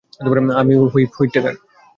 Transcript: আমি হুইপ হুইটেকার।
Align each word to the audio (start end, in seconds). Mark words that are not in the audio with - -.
আমি 0.59 0.73
হুইপ 0.91 1.11
হুইটেকার। 1.17 1.55